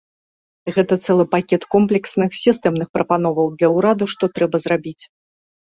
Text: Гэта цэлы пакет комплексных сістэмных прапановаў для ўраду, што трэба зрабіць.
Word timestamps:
Гэта 0.77 0.93
цэлы 1.07 1.25
пакет 1.35 1.67
комплексных 1.77 2.41
сістэмных 2.43 2.87
прапановаў 2.97 3.45
для 3.61 3.67
ўраду, 3.77 4.05
што 4.17 4.23
трэба 4.41 4.55
зрабіць. 4.67 5.01